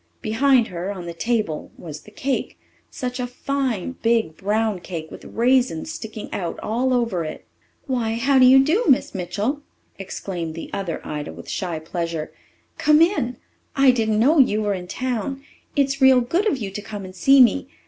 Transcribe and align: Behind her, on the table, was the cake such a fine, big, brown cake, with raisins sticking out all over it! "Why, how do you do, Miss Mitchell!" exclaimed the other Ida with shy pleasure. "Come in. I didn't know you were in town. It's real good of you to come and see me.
Behind 0.23 0.69
her, 0.69 0.91
on 0.91 1.05
the 1.05 1.13
table, 1.13 1.69
was 1.77 1.99
the 2.01 2.09
cake 2.09 2.57
such 2.89 3.19
a 3.19 3.27
fine, 3.27 3.97
big, 4.01 4.35
brown 4.35 4.79
cake, 4.79 5.11
with 5.11 5.23
raisins 5.25 5.93
sticking 5.93 6.27
out 6.33 6.59
all 6.63 6.91
over 6.91 7.23
it! 7.23 7.45
"Why, 7.85 8.15
how 8.15 8.39
do 8.39 8.45
you 8.47 8.63
do, 8.63 8.85
Miss 8.89 9.13
Mitchell!" 9.13 9.61
exclaimed 9.99 10.55
the 10.55 10.71
other 10.73 11.05
Ida 11.05 11.31
with 11.33 11.47
shy 11.47 11.77
pleasure. 11.77 12.31
"Come 12.79 12.99
in. 12.99 13.37
I 13.75 13.91
didn't 13.91 14.17
know 14.19 14.39
you 14.39 14.63
were 14.63 14.73
in 14.73 14.87
town. 14.87 15.43
It's 15.75 16.01
real 16.01 16.19
good 16.21 16.47
of 16.47 16.57
you 16.57 16.71
to 16.71 16.81
come 16.81 17.05
and 17.05 17.15
see 17.15 17.39
me. 17.39 17.67